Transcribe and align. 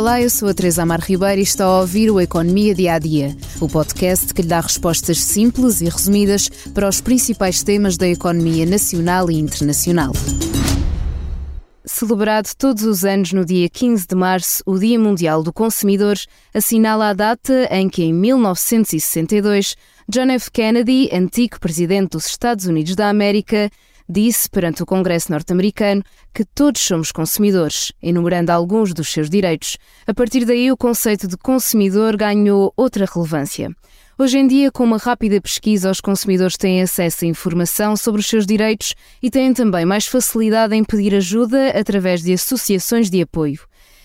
Olá, 0.00 0.18
eu 0.18 0.30
sou 0.30 0.48
a 0.48 0.54
Teresa 0.54 0.82
Amar 0.82 1.02
Ribeiro 1.02 1.40
e 1.40 1.42
está 1.42 1.66
a 1.66 1.80
ouvir 1.80 2.10
o 2.10 2.18
Economia 2.18 2.74
Dia 2.74 2.94
a 2.94 2.98
Dia, 2.98 3.36
o 3.60 3.68
podcast 3.68 4.32
que 4.32 4.40
lhe 4.40 4.48
dá 4.48 4.58
respostas 4.58 5.22
simples 5.22 5.82
e 5.82 5.90
resumidas 5.90 6.48
para 6.72 6.88
os 6.88 7.02
principais 7.02 7.62
temas 7.62 7.98
da 7.98 8.08
economia 8.08 8.64
nacional 8.64 9.30
e 9.30 9.38
internacional. 9.38 10.14
Celebrado 11.84 12.48
todos 12.56 12.84
os 12.84 13.04
anos 13.04 13.34
no 13.34 13.44
dia 13.44 13.68
15 13.68 14.06
de 14.06 14.14
março, 14.14 14.62
o 14.64 14.78
Dia 14.78 14.98
Mundial 14.98 15.42
do 15.42 15.52
Consumidor 15.52 16.16
assinala 16.54 17.10
a 17.10 17.12
data 17.12 17.68
em 17.70 17.86
que, 17.86 18.02
em 18.02 18.14
1962, 18.14 19.76
John 20.08 20.30
F. 20.30 20.50
Kennedy, 20.50 21.10
antigo 21.12 21.60
presidente 21.60 22.12
dos 22.12 22.24
Estados 22.24 22.64
Unidos 22.64 22.96
da 22.96 23.10
América, 23.10 23.70
disse 24.10 24.50
perante 24.50 24.82
o 24.82 24.86
Congresso 24.86 25.30
norte-americano 25.30 26.02
que 26.34 26.44
todos 26.44 26.80
somos 26.82 27.12
consumidores, 27.12 27.92
enumerando 28.02 28.50
alguns 28.52 28.92
dos 28.92 29.08
seus 29.08 29.30
direitos. 29.30 29.78
A 30.06 30.12
partir 30.12 30.44
daí, 30.44 30.70
o 30.72 30.76
conceito 30.76 31.28
de 31.28 31.36
consumidor 31.36 32.16
ganhou 32.16 32.72
outra 32.76 33.06
relevância. 33.06 33.70
Hoje 34.18 34.36
em 34.36 34.46
dia, 34.46 34.70
com 34.70 34.84
uma 34.84 34.98
rápida 34.98 35.40
pesquisa, 35.40 35.90
os 35.90 35.98
consumidores 35.98 36.58
têm 36.58 36.82
acesso 36.82 37.24
a 37.24 37.28
informação 37.28 37.96
sobre 37.96 38.20
os 38.20 38.26
seus 38.26 38.44
direitos 38.44 38.94
e 39.22 39.30
têm 39.30 39.54
também 39.54 39.86
mais 39.86 40.04
facilidade 40.04 40.76
em 40.76 40.84
pedir 40.84 41.14
ajuda 41.14 41.70
através 41.70 42.22
de 42.22 42.34
associações 42.34 43.08
de 43.08 43.22
apoio. 43.22 43.60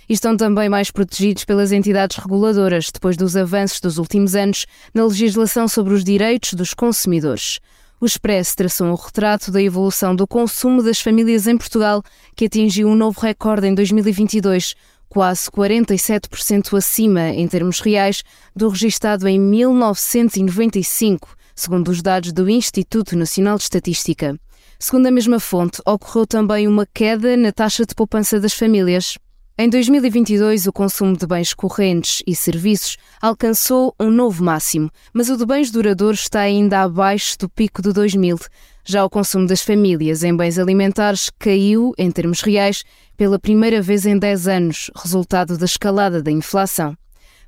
E 0.08 0.14
estão 0.14 0.38
também 0.38 0.70
mais 0.70 0.90
protegidos 0.90 1.44
pelas 1.44 1.74
entidades 1.74 2.16
reguladoras, 2.16 2.92
depois 2.94 3.18
dos 3.18 3.36
avanços 3.36 3.82
dos 3.82 3.98
últimos 3.98 4.36
anos 4.36 4.66
na 4.94 5.04
legislação 5.04 5.68
sobre 5.68 5.94
os 5.94 6.04
direitos 6.04 6.54
dos 6.54 6.74
consumidores. 6.74 7.60
O 8.06 8.08
Expresso 8.08 8.56
traçou 8.56 8.86
um 8.86 8.94
retrato 8.94 9.52
da 9.52 9.60
evolução 9.60 10.16
do 10.16 10.28
consumo 10.28 10.84
das 10.84 11.02
famílias 11.02 11.48
em 11.48 11.58
Portugal, 11.58 12.04
que 12.36 12.46
atingiu 12.46 12.88
um 12.88 12.94
novo 12.94 13.20
recorde 13.20 13.66
em 13.66 13.74
2022, 13.74 14.76
quase 15.10 15.50
47% 15.50 16.78
acima 16.78 17.30
em 17.30 17.48
termos 17.48 17.80
reais 17.80 18.22
do 18.56 18.70
registado 18.70 19.28
em 19.28 19.40
1995, 19.40 21.36
segundo 21.56 21.88
os 21.88 22.04
dados 22.04 22.32
do 22.32 22.48
Instituto 22.48 23.18
Nacional 23.18 23.58
de 23.58 23.64
Estatística. 23.64 24.40
Segundo 24.78 25.08
a 25.08 25.12
mesma 25.12 25.40
fonte, 25.40 25.82
ocorreu 25.84 26.28
também 26.28 26.68
uma 26.68 26.86
queda 26.86 27.36
na 27.36 27.52
taxa 27.52 27.88
de 27.88 27.96
poupança 27.96 28.40
das 28.40 28.54
famílias. 28.54 29.18
Em 29.58 29.70
2022, 29.70 30.68
o 30.68 30.74
consumo 30.74 31.16
de 31.16 31.26
bens 31.26 31.54
correntes 31.54 32.22
e 32.28 32.36
serviços 32.36 32.98
alcançou 33.22 33.96
um 33.98 34.12
novo 34.12 34.44
máximo, 34.44 34.92
mas 35.14 35.30
o 35.30 35.38
de 35.38 35.46
bens 35.46 35.72
duradouros 35.72 36.24
está 36.24 36.42
ainda 36.42 36.82
abaixo 36.82 37.38
do 37.40 37.48
pico 37.48 37.82
de 37.82 37.94
2000. 37.94 38.38
Já 38.84 39.06
o 39.06 39.10
consumo 39.10 39.48
das 39.48 39.62
famílias 39.62 40.26
em 40.26 40.36
bens 40.36 40.60
alimentares 40.60 41.32
caiu, 41.40 41.94
em 41.98 42.12
termos 42.12 42.42
reais, 42.42 42.84
pela 43.16 43.40
primeira 43.40 43.82
vez 43.82 44.06
em 44.06 44.20
10 44.20 44.46
anos, 44.50 44.92
resultado 44.94 45.58
da 45.58 45.64
escalada 45.64 46.22
da 46.22 46.32
inflação. 46.32 46.94